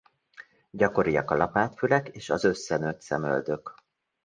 Gyakoriak 0.71 1.31
a 1.31 1.35
lapát 1.35 1.77
fülek 1.77 2.07
és 2.09 2.29
az 2.29 2.43
összenőtt 2.43 3.01
szemöldök. 3.01 3.73